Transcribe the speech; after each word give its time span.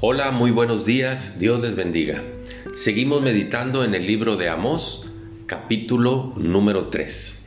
Hola, 0.00 0.32
muy 0.32 0.50
buenos 0.50 0.84
días, 0.84 1.38
Dios 1.38 1.62
les 1.62 1.76
bendiga. 1.76 2.20
Seguimos 2.74 3.22
meditando 3.22 3.84
en 3.84 3.94
el 3.94 4.08
libro 4.08 4.36
de 4.36 4.48
Amós, 4.48 5.12
capítulo 5.46 6.34
número 6.36 6.88
3. 6.88 7.44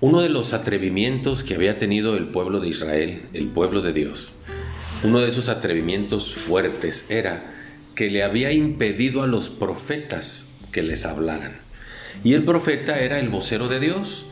Uno 0.00 0.20
de 0.20 0.30
los 0.30 0.52
atrevimientos 0.52 1.44
que 1.44 1.54
había 1.54 1.78
tenido 1.78 2.16
el 2.16 2.26
pueblo 2.26 2.58
de 2.58 2.68
Israel, 2.68 3.22
el 3.34 3.46
pueblo 3.46 3.82
de 3.82 3.92
Dios, 3.92 4.36
uno 5.04 5.20
de 5.20 5.28
esos 5.28 5.48
atrevimientos 5.48 6.34
fuertes 6.34 7.08
era 7.08 7.54
que 7.94 8.10
le 8.10 8.24
había 8.24 8.50
impedido 8.50 9.22
a 9.22 9.28
los 9.28 9.48
profetas 9.48 10.52
que 10.72 10.82
les 10.82 11.06
hablaran. 11.06 11.60
Y 12.24 12.34
el 12.34 12.42
profeta 12.42 12.98
era 12.98 13.20
el 13.20 13.28
vocero 13.28 13.68
de 13.68 13.78
Dios. 13.78 14.26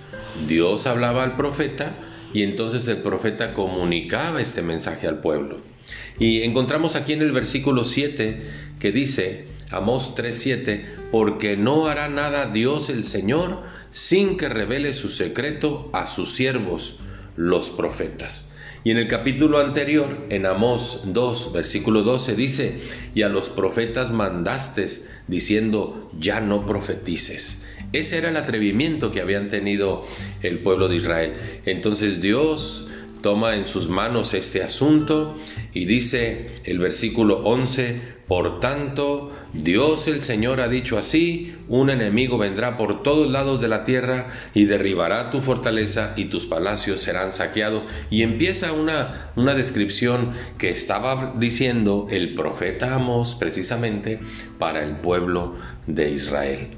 Dios 0.48 0.88
hablaba 0.88 1.22
al 1.22 1.36
profeta 1.36 1.94
y 2.34 2.42
entonces 2.42 2.88
el 2.88 2.98
profeta 2.98 3.54
comunicaba 3.54 4.42
este 4.42 4.60
mensaje 4.60 5.06
al 5.06 5.20
pueblo. 5.20 5.77
Y 6.18 6.42
encontramos 6.42 6.96
aquí 6.96 7.12
en 7.12 7.22
el 7.22 7.32
versículo 7.32 7.84
7 7.84 8.42
que 8.78 8.92
dice, 8.92 9.46
Amós 9.70 10.14
3:7, 10.16 10.84
porque 11.10 11.56
no 11.56 11.88
hará 11.88 12.08
nada 12.08 12.46
Dios 12.46 12.88
el 12.88 13.04
Señor 13.04 13.62
sin 13.92 14.36
que 14.36 14.48
revele 14.48 14.94
su 14.94 15.10
secreto 15.10 15.90
a 15.92 16.06
sus 16.06 16.34
siervos, 16.34 17.00
los 17.36 17.68
profetas. 17.70 18.52
Y 18.84 18.90
en 18.92 18.96
el 18.96 19.08
capítulo 19.08 19.58
anterior, 19.58 20.26
en 20.30 20.46
Amós 20.46 21.02
2, 21.06 21.52
versículo 21.52 22.02
12, 22.02 22.34
dice, 22.34 22.80
y 23.14 23.22
a 23.22 23.28
los 23.28 23.48
profetas 23.48 24.12
mandaste 24.12 24.88
diciendo, 25.26 26.10
ya 26.18 26.40
no 26.40 26.64
profetices. 26.64 27.66
Ese 27.92 28.18
era 28.18 28.30
el 28.30 28.36
atrevimiento 28.36 29.12
que 29.12 29.20
habían 29.20 29.50
tenido 29.50 30.06
el 30.42 30.60
pueblo 30.60 30.88
de 30.88 30.96
Israel. 30.96 31.34
Entonces 31.66 32.22
Dios 32.22 32.87
toma 33.22 33.56
en 33.56 33.66
sus 33.66 33.88
manos 33.88 34.34
este 34.34 34.62
asunto 34.62 35.36
y 35.72 35.84
dice 35.84 36.56
el 36.64 36.78
versículo 36.78 37.40
11, 37.44 38.18
por 38.28 38.60
tanto, 38.60 39.32
Dios 39.54 40.06
el 40.06 40.20
Señor 40.20 40.60
ha 40.60 40.68
dicho 40.68 40.98
así, 40.98 41.54
un 41.66 41.88
enemigo 41.88 42.36
vendrá 42.36 42.76
por 42.76 43.02
todos 43.02 43.30
lados 43.30 43.60
de 43.60 43.68
la 43.68 43.84
tierra 43.84 44.28
y 44.52 44.66
derribará 44.66 45.30
tu 45.30 45.40
fortaleza 45.40 46.12
y 46.14 46.26
tus 46.26 46.44
palacios 46.44 47.00
serán 47.00 47.32
saqueados. 47.32 47.84
Y 48.10 48.22
empieza 48.22 48.72
una, 48.72 49.30
una 49.34 49.54
descripción 49.54 50.34
que 50.58 50.70
estaba 50.70 51.32
diciendo 51.38 52.06
el 52.10 52.34
profeta 52.34 52.94
Amós 52.94 53.34
precisamente 53.34 54.20
para 54.58 54.82
el 54.82 54.96
pueblo 54.96 55.56
de 55.86 56.10
Israel. 56.10 56.68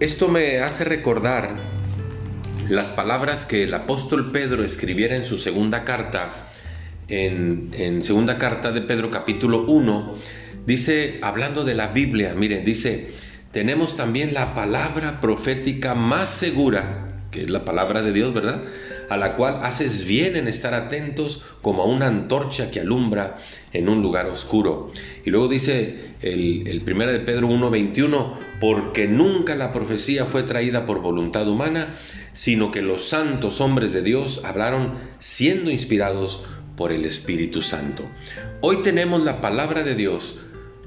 Esto 0.00 0.28
me 0.28 0.60
hace 0.60 0.84
recordar 0.84 1.81
las 2.74 2.90
palabras 2.90 3.44
que 3.44 3.64
el 3.64 3.74
apóstol 3.74 4.32
Pedro 4.32 4.64
escribiera 4.64 5.16
en 5.16 5.26
su 5.26 5.36
segunda 5.36 5.84
carta, 5.84 6.50
en, 7.08 7.70
en 7.74 8.02
segunda 8.02 8.38
carta 8.38 8.72
de 8.72 8.80
Pedro 8.80 9.10
capítulo 9.10 9.66
1, 9.66 10.16
dice, 10.64 11.18
hablando 11.22 11.64
de 11.64 11.74
la 11.74 11.88
Biblia, 11.88 12.34
miren, 12.34 12.64
dice, 12.64 13.12
tenemos 13.50 13.96
también 13.96 14.32
la 14.32 14.54
palabra 14.54 15.20
profética 15.20 15.94
más 15.94 16.30
segura, 16.30 17.26
que 17.30 17.42
es 17.42 17.50
la 17.50 17.64
palabra 17.64 18.02
de 18.02 18.12
Dios, 18.12 18.32
¿verdad? 18.32 18.62
a 19.12 19.18
la 19.18 19.36
cual 19.36 19.60
haces 19.62 20.06
bien 20.06 20.36
en 20.36 20.48
estar 20.48 20.72
atentos 20.72 21.44
como 21.60 21.82
a 21.82 21.86
una 21.86 22.06
antorcha 22.06 22.70
que 22.70 22.80
alumbra 22.80 23.36
en 23.72 23.90
un 23.90 24.00
lugar 24.00 24.26
oscuro. 24.26 24.90
Y 25.26 25.30
luego 25.30 25.48
dice 25.48 26.14
el, 26.22 26.66
el 26.66 26.82
1 26.82 27.06
de 27.12 27.20
Pedro 27.20 27.48
1.21, 27.48 28.34
porque 28.58 29.06
nunca 29.06 29.54
la 29.54 29.72
profecía 29.72 30.24
fue 30.24 30.44
traída 30.44 30.86
por 30.86 31.02
voluntad 31.02 31.46
humana, 31.46 31.98
sino 32.32 32.70
que 32.70 32.82
los 32.82 33.08
santos 33.08 33.60
hombres 33.60 33.92
de 33.92 34.02
Dios 34.02 34.44
hablaron 34.44 34.94
siendo 35.18 35.70
inspirados 35.70 36.44
por 36.76 36.92
el 36.92 37.04
Espíritu 37.04 37.62
Santo. 37.62 38.04
Hoy 38.60 38.82
tenemos 38.82 39.22
la 39.22 39.40
palabra 39.40 39.82
de 39.82 39.94
Dios, 39.94 40.38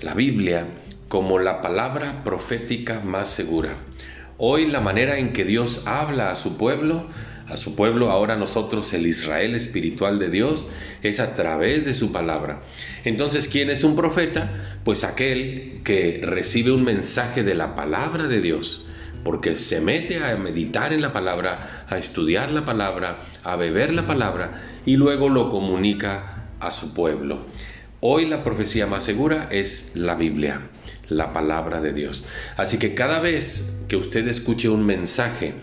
la 0.01 0.13
Biblia, 0.13 0.67
como 1.07 1.39
la 1.39 1.61
palabra 1.61 2.23
profética 2.23 2.99
más 3.01 3.29
segura. 3.29 3.77
Hoy 4.37 4.67
la 4.67 4.81
manera 4.81 5.17
en 5.17 5.33
que 5.33 5.45
Dios 5.45 5.83
habla 5.85 6.31
a 6.31 6.35
su 6.35 6.57
pueblo 6.57 7.07
a 7.47 7.57
su 7.57 7.75
pueblo, 7.75 8.09
ahora 8.09 8.35
nosotros 8.35 8.93
el 8.93 9.05
Israel 9.05 9.55
espiritual 9.55 10.17
de 10.17 10.29
Dios, 10.29 10.67
es 11.03 11.19
a 11.19 11.35
través 11.35 11.85
de 11.85 11.93
su 11.93 12.11
palabra. 12.11 12.63
Entonces, 13.03 13.47
¿quién 13.47 13.69
es 13.69 13.83
un 13.83 13.95
profeta? 13.95 14.79
Pues 14.83 15.03
aquel 15.03 15.81
que 15.83 16.21
recibe 16.23 16.71
un 16.71 16.83
mensaje 16.83 17.43
de 17.43 17.53
la 17.53 17.75
palabra 17.75 18.27
de 18.27 18.41
Dios, 18.41 18.84
porque 19.25 19.55
se 19.55 19.81
mete 19.81 20.23
a 20.23 20.37
meditar 20.37 20.93
en 20.93 21.01
la 21.01 21.11
palabra, 21.11 21.85
a 21.89 21.97
estudiar 21.97 22.51
la 22.51 22.63
palabra, 22.63 23.23
a 23.43 23.55
beber 23.55 23.91
la 23.91 24.05
palabra 24.05 24.61
y 24.85 24.97
luego 24.97 25.29
lo 25.29 25.49
comunica 25.49 26.45
a 26.59 26.69
su 26.69 26.93
pueblo. 26.93 27.39
Hoy 28.01 28.27
la 28.27 28.43
profecía 28.43 28.85
más 28.85 29.03
segura 29.03 29.47
es 29.49 29.93
la 29.95 30.13
Biblia, 30.13 30.69
la 31.09 31.33
palabra 31.33 31.81
de 31.81 31.91
Dios. 31.91 32.23
Así 32.55 32.77
que 32.77 32.93
cada 32.93 33.19
vez 33.19 33.83
que 33.87 33.95
usted 33.95 34.27
escuche 34.27 34.69
un 34.69 34.85
mensaje, 34.85 35.55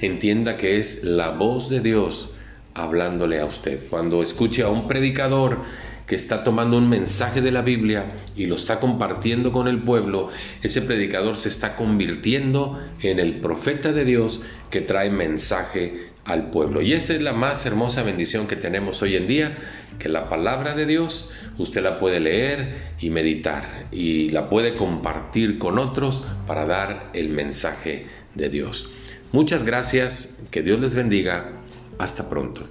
entienda 0.00 0.56
que 0.56 0.80
es 0.80 1.04
la 1.04 1.30
voz 1.30 1.70
de 1.70 1.78
Dios 1.78 2.34
hablándole 2.74 3.38
a 3.38 3.46
usted. 3.46 3.86
Cuando 3.90 4.24
escuche 4.24 4.64
a 4.64 4.68
un 4.70 4.88
predicador 4.88 5.58
que 6.06 6.16
está 6.16 6.44
tomando 6.44 6.76
un 6.76 6.88
mensaje 6.88 7.40
de 7.40 7.50
la 7.50 7.62
Biblia 7.62 8.12
y 8.36 8.46
lo 8.46 8.56
está 8.56 8.78
compartiendo 8.80 9.52
con 9.52 9.68
el 9.68 9.78
pueblo, 9.78 10.30
ese 10.62 10.82
predicador 10.82 11.36
se 11.36 11.48
está 11.48 11.76
convirtiendo 11.76 12.80
en 13.00 13.18
el 13.18 13.40
profeta 13.40 13.92
de 13.92 14.04
Dios 14.04 14.40
que 14.70 14.80
trae 14.80 15.10
mensaje 15.10 16.08
al 16.24 16.50
pueblo. 16.50 16.82
Y 16.82 16.92
esta 16.92 17.14
es 17.14 17.22
la 17.22 17.32
más 17.32 17.64
hermosa 17.66 18.02
bendición 18.02 18.46
que 18.46 18.56
tenemos 18.56 19.02
hoy 19.02 19.16
en 19.16 19.26
día, 19.26 19.56
que 19.98 20.08
la 20.08 20.28
palabra 20.28 20.74
de 20.74 20.86
Dios 20.86 21.30
usted 21.58 21.82
la 21.82 21.98
puede 21.98 22.20
leer 22.20 22.94
y 23.00 23.10
meditar 23.10 23.86
y 23.92 24.30
la 24.30 24.48
puede 24.48 24.76
compartir 24.76 25.58
con 25.58 25.78
otros 25.78 26.24
para 26.46 26.66
dar 26.66 27.10
el 27.12 27.28
mensaje 27.30 28.06
de 28.34 28.48
Dios. 28.48 28.90
Muchas 29.32 29.64
gracias, 29.64 30.46
que 30.50 30.62
Dios 30.62 30.80
les 30.80 30.94
bendiga, 30.94 31.52
hasta 31.98 32.28
pronto. 32.28 32.68